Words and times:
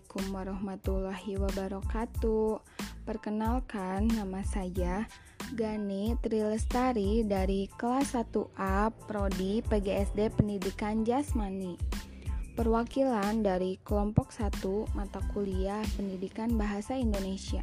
Assalamualaikum 0.00 0.32
warahmatullahi 0.32 1.32
wabarakatuh. 1.36 2.48
Perkenalkan, 3.04 4.08
nama 4.08 4.40
saya 4.48 5.04
Gani 5.52 6.16
Trilestari 6.24 7.20
dari 7.20 7.68
kelas 7.76 8.16
1A 8.16 8.96
Prodi 9.04 9.60
PGSD 9.60 10.32
Pendidikan 10.32 11.04
Jasmani. 11.04 11.76
Perwakilan 12.56 13.44
dari 13.44 13.76
kelompok 13.84 14.32
1 14.32 14.88
mata 14.96 15.20
kuliah 15.36 15.84
Pendidikan 16.00 16.56
Bahasa 16.56 16.96
Indonesia. 16.96 17.60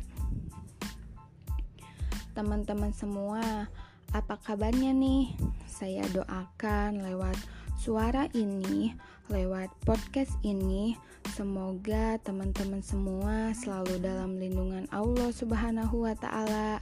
Teman-teman 2.38 2.94
semua, 2.94 3.66
apa 4.14 4.38
kabarnya 4.46 4.94
nih? 4.94 5.34
Saya 5.66 6.06
doakan 6.14 7.02
lewat 7.02 7.34
suara 7.78 8.26
ini, 8.34 8.90
lewat 9.30 9.70
podcast 9.86 10.34
ini, 10.42 10.98
semoga 11.38 12.18
teman-teman 12.26 12.82
semua 12.82 13.54
selalu 13.54 14.02
dalam 14.02 14.42
lindungan 14.42 14.90
Allah 14.90 15.30
Subhanahu 15.30 16.10
wa 16.10 16.18
Ta'ala, 16.18 16.82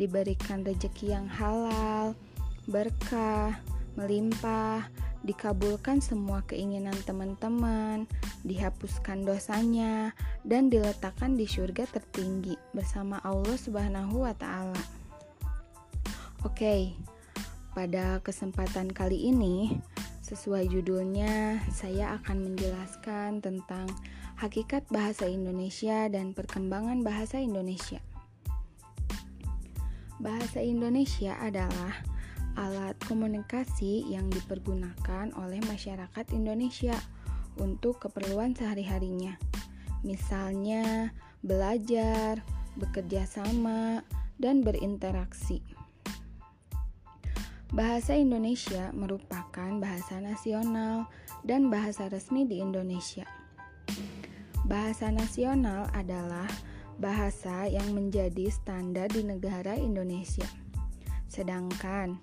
diberikan 0.00 0.64
rezeki 0.64 1.12
yang 1.12 1.28
halal, 1.28 2.16
berkah, 2.64 3.60
melimpah, 4.00 4.88
dikabulkan 5.28 6.00
semua 6.00 6.40
keinginan 6.48 6.96
teman-teman, 7.04 8.08
dihapuskan 8.40 9.28
dosanya, 9.28 10.16
dan 10.48 10.72
diletakkan 10.72 11.36
di 11.36 11.44
surga 11.44 11.84
tertinggi 11.84 12.56
bersama 12.72 13.20
Allah 13.20 13.60
Subhanahu 13.60 14.24
wa 14.24 14.32
Ta'ala. 14.32 14.80
Oke, 16.48 16.96
pada 17.76 18.24
kesempatan 18.24 18.88
kali 18.88 19.28
ini 19.28 19.76
Sesuai 20.30 20.70
judulnya, 20.70 21.58
saya 21.74 22.14
akan 22.22 22.54
menjelaskan 22.54 23.42
tentang 23.42 23.90
hakikat 24.38 24.86
bahasa 24.86 25.26
Indonesia 25.26 26.06
dan 26.06 26.38
perkembangan 26.38 27.02
bahasa 27.02 27.42
Indonesia. 27.42 27.98
Bahasa 30.22 30.62
Indonesia 30.62 31.34
adalah 31.34 31.98
alat 32.54 32.94
komunikasi 33.10 34.06
yang 34.06 34.30
dipergunakan 34.30 35.34
oleh 35.34 35.58
masyarakat 35.66 36.26
Indonesia 36.30 36.94
untuk 37.58 37.98
keperluan 37.98 38.54
sehari-harinya. 38.54 39.34
Misalnya, 40.06 41.10
belajar, 41.42 42.38
bekerja 42.78 43.26
sama, 43.26 44.06
dan 44.38 44.62
berinteraksi. 44.62 45.79
Bahasa 47.70 48.18
Indonesia 48.18 48.90
merupakan 48.90 49.70
bahasa 49.78 50.18
nasional 50.18 51.06
dan 51.46 51.70
bahasa 51.70 52.10
resmi 52.10 52.42
di 52.42 52.58
Indonesia. 52.58 53.22
Bahasa 54.66 55.14
nasional 55.14 55.86
adalah 55.94 56.50
bahasa 56.98 57.70
yang 57.70 57.94
menjadi 57.94 58.50
standar 58.50 59.06
di 59.06 59.22
negara 59.22 59.78
Indonesia. 59.78 60.50
Sedangkan 61.30 62.18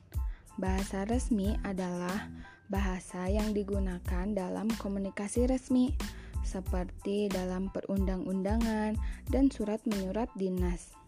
bahasa 0.60 1.08
resmi 1.08 1.56
adalah 1.64 2.28
bahasa 2.68 3.32
yang 3.32 3.56
digunakan 3.56 4.28
dalam 4.36 4.68
komunikasi 4.76 5.48
resmi 5.48 5.96
seperti 6.44 7.32
dalam 7.32 7.72
perundang-undangan 7.72 9.00
dan 9.32 9.48
surat 9.48 9.80
menyurat 9.88 10.28
dinas. 10.36 11.07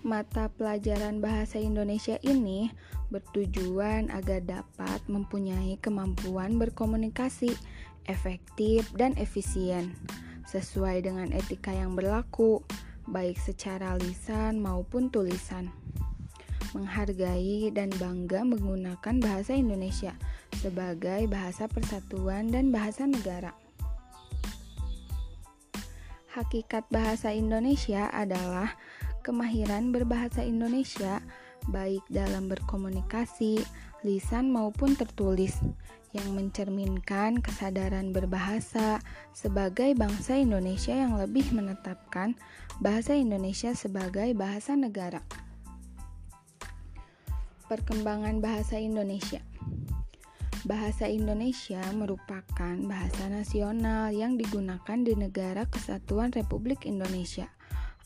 Mata 0.00 0.48
pelajaran 0.56 1.20
bahasa 1.20 1.60
Indonesia 1.60 2.16
ini 2.24 2.72
bertujuan 3.12 4.08
agar 4.08 4.40
dapat 4.40 5.04
mempunyai 5.12 5.76
kemampuan 5.76 6.56
berkomunikasi 6.56 7.52
efektif 8.08 8.88
dan 8.96 9.12
efisien 9.20 9.92
sesuai 10.48 11.04
dengan 11.04 11.28
etika 11.36 11.76
yang 11.76 11.92
berlaku, 11.92 12.64
baik 13.12 13.36
secara 13.36 14.00
lisan 14.00 14.64
maupun 14.64 15.12
tulisan. 15.12 15.68
Menghargai 16.72 17.68
dan 17.68 17.92
bangga 18.00 18.40
menggunakan 18.40 19.16
bahasa 19.20 19.52
Indonesia 19.52 20.16
sebagai 20.64 21.28
bahasa 21.28 21.68
persatuan 21.68 22.48
dan 22.48 22.72
bahasa 22.72 23.04
negara. 23.04 23.52
Hakikat 26.30 26.86
bahasa 26.88 27.34
Indonesia 27.34 28.06
adalah 28.14 28.78
kemahiran 29.20 29.92
berbahasa 29.92 30.42
Indonesia 30.42 31.20
baik 31.68 32.02
dalam 32.08 32.48
berkomunikasi, 32.48 33.60
lisan 34.00 34.48
maupun 34.48 34.96
tertulis 34.96 35.60
yang 36.10 36.34
mencerminkan 36.34 37.38
kesadaran 37.38 38.10
berbahasa 38.10 38.98
sebagai 39.30 39.94
bangsa 39.94 40.34
Indonesia 40.40 40.96
yang 40.96 41.14
lebih 41.14 41.46
menetapkan 41.54 42.34
bahasa 42.82 43.14
Indonesia 43.14 43.76
sebagai 43.76 44.34
bahasa 44.34 44.74
negara. 44.74 45.22
Perkembangan 47.70 48.42
bahasa 48.42 48.82
Indonesia 48.82 49.38
Bahasa 50.66 51.08
Indonesia 51.08 51.80
merupakan 51.96 52.76
bahasa 52.84 53.30
nasional 53.32 54.12
yang 54.12 54.36
digunakan 54.36 54.98
di 55.00 55.16
negara 55.16 55.64
kesatuan 55.70 56.34
Republik 56.34 56.84
Indonesia 56.84 57.48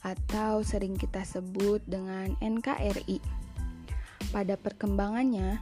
atau 0.05 0.61
sering 0.61 0.95
kita 1.01 1.25
sebut 1.25 1.81
dengan 1.89 2.37
NKRI. 2.45 3.19
Pada 4.31 4.61
perkembangannya, 4.61 5.59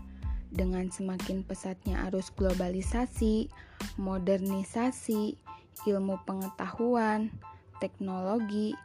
dengan 0.52 0.92
semakin 0.92 1.46
pesatnya 1.46 2.04
arus 2.10 2.28
globalisasi, 2.36 3.48
modernisasi, 3.96 5.40
ilmu 5.88 6.20
pengetahuan, 6.28 7.32
teknologi, 7.80 8.76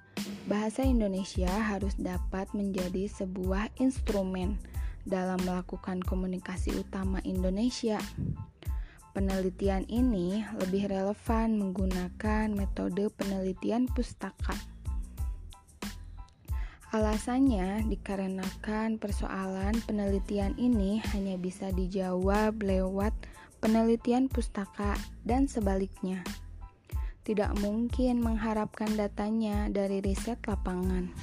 bahasa 0.47 0.81
Indonesia 0.81 1.51
harus 1.51 1.94
dapat 2.00 2.47
menjadi 2.56 3.12
sebuah 3.12 3.69
instrumen 3.84 4.56
dalam 5.03 5.39
melakukan 5.44 6.00
komunikasi 6.03 6.72
utama 6.75 7.19
Indonesia. 7.28 8.00
Penelitian 9.12 9.88
ini 9.89 10.45
lebih 10.62 10.94
relevan 10.94 11.57
menggunakan 11.57 12.53
metode 12.53 13.09
penelitian 13.18 13.89
pustaka. 13.89 14.53
Alasannya 16.97 17.85
dikarenakan 17.93 18.97
persoalan 18.97 19.77
penelitian 19.85 20.57
ini 20.57 20.97
hanya 21.13 21.37
bisa 21.37 21.69
dijawab 21.69 22.57
lewat 22.57 23.13
penelitian 23.61 24.25
pustaka 24.25 24.97
dan 25.21 25.45
sebaliknya. 25.45 26.25
Tidak 27.21 27.53
mungkin 27.61 28.17
mengharapkan 28.17 28.89
datanya 28.97 29.69
dari 29.69 30.01
riset 30.01 30.41
lapangan. 30.49 31.13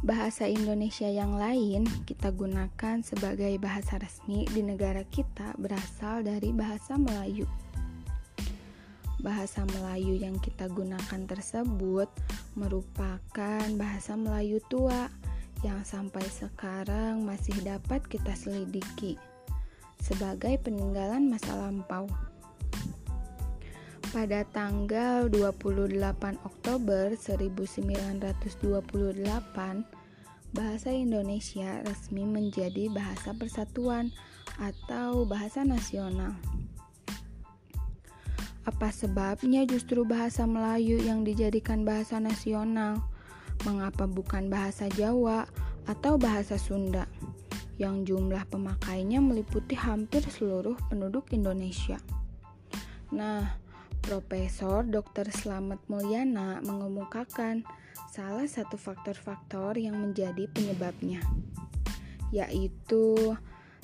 Bahasa 0.00 0.48
Indonesia 0.48 1.12
yang 1.12 1.36
lain 1.36 1.84
kita 2.08 2.32
gunakan 2.32 3.04
sebagai 3.04 3.52
bahasa 3.60 4.00
resmi 4.00 4.48
di 4.48 4.64
negara 4.64 5.04
kita 5.04 5.52
berasal 5.60 6.24
dari 6.24 6.48
bahasa 6.48 6.96
Melayu. 6.96 7.44
Bahasa 9.24 9.64
Melayu 9.64 10.20
yang 10.20 10.36
kita 10.36 10.68
gunakan 10.68 11.24
tersebut 11.24 12.12
merupakan 12.60 13.64
bahasa 13.80 14.20
Melayu 14.20 14.60
tua 14.68 15.08
yang 15.64 15.80
sampai 15.80 16.28
sekarang 16.28 17.24
masih 17.24 17.56
dapat 17.64 18.04
kita 18.04 18.36
selidiki 18.36 19.16
sebagai 19.96 20.60
peninggalan 20.60 21.32
masa 21.32 21.56
lampau. 21.56 22.04
Pada 24.12 24.44
tanggal 24.52 25.32
28 25.32 25.96
Oktober 26.44 27.16
1928, 27.16 28.60
bahasa 30.52 30.92
Indonesia 30.92 31.80
resmi 31.82 32.28
menjadi 32.28 32.92
bahasa 32.92 33.32
persatuan 33.32 34.12
atau 34.60 35.24
bahasa 35.24 35.64
nasional. 35.64 36.36
Apa 38.64 38.88
sebabnya 38.88 39.68
justru 39.68 40.08
bahasa 40.08 40.48
Melayu 40.48 40.96
yang 40.96 41.20
dijadikan 41.20 41.84
bahasa 41.84 42.16
nasional? 42.16 43.04
Mengapa 43.68 44.08
bukan 44.08 44.48
bahasa 44.48 44.88
Jawa 44.88 45.44
atau 45.84 46.16
bahasa 46.16 46.56
Sunda 46.56 47.04
yang 47.76 48.08
jumlah 48.08 48.48
pemakainya 48.48 49.20
meliputi 49.20 49.76
hampir 49.76 50.24
seluruh 50.24 50.80
penduduk 50.88 51.28
Indonesia? 51.36 52.00
Nah, 53.12 53.44
Profesor 54.00 54.84
Dr. 54.84 55.28
Slamet 55.28 55.80
Mulyana 55.88 56.64
mengemukakan 56.64 57.68
salah 58.08 58.48
satu 58.48 58.80
faktor-faktor 58.80 59.76
yang 59.76 59.96
menjadi 60.00 60.48
penyebabnya, 60.52 61.20
yaitu 62.32 63.36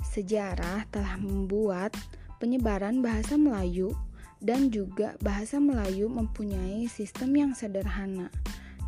sejarah 0.08 0.88
telah 0.88 1.20
membuat 1.20 1.92
penyebaran 2.40 3.04
bahasa 3.04 3.36
Melayu 3.36 3.92
dan 4.40 4.72
juga 4.72 5.16
bahasa 5.20 5.60
Melayu 5.60 6.08
mempunyai 6.08 6.88
sistem 6.88 7.36
yang 7.36 7.52
sederhana 7.52 8.32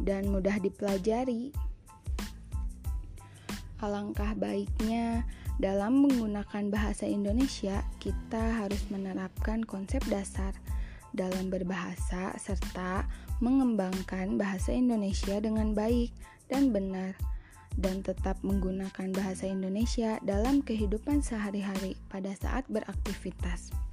dan 0.00 0.32
mudah 0.32 0.56
dipelajari. 0.58 1.52
Alangkah 3.82 4.32
baiknya 4.38 5.28
dalam 5.60 6.08
menggunakan 6.08 6.72
bahasa 6.72 7.04
Indonesia, 7.04 7.84
kita 8.00 8.64
harus 8.64 8.81
menerapkan 8.88 9.60
konsep 9.62 10.00
dasar 10.08 10.56
dalam 11.12 11.52
berbahasa 11.52 12.32
serta 12.40 13.04
mengembangkan 13.44 14.40
bahasa 14.40 14.72
Indonesia 14.72 15.37
dengan 15.43 15.76
baik 15.76 16.08
dan 16.49 16.72
benar 16.72 17.12
dan 17.76 18.04
tetap 18.04 18.37
menggunakan 18.44 19.12
bahasa 19.12 19.49
Indonesia 19.49 20.20
dalam 20.25 20.60
kehidupan 20.60 21.25
sehari-hari 21.25 21.96
pada 22.08 22.32
saat 22.37 22.64
beraktivitas. 22.69 23.91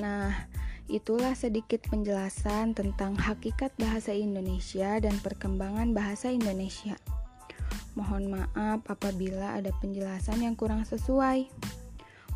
Nah, 0.00 0.34
itulah 0.90 1.36
sedikit 1.38 1.80
penjelasan 1.86 2.74
tentang 2.74 3.14
hakikat 3.14 3.70
bahasa 3.78 4.10
Indonesia 4.10 4.98
dan 4.98 5.14
perkembangan 5.22 5.94
bahasa 5.94 6.34
Indonesia. 6.34 6.98
Mohon 7.94 8.42
maaf 8.42 8.82
apabila 8.90 9.54
ada 9.54 9.70
penjelasan 9.78 10.42
yang 10.42 10.58
kurang 10.58 10.82
sesuai. 10.82 11.46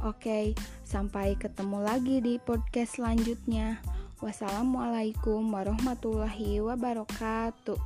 Oke, 0.07 0.55
sampai 0.87 1.35
ketemu 1.35 1.83
lagi 1.83 2.23
di 2.23 2.39
podcast 2.39 3.03
selanjutnya. 3.03 3.83
Wassalamualaikum 4.23 5.51
warahmatullahi 5.51 6.63
wabarakatuh. 6.63 7.79